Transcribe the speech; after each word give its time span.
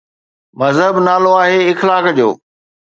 مذهب 0.61 0.95
نالو 1.07 1.31
آهي 1.43 1.59
اخلاق 1.73 2.05
جو. 2.17 2.29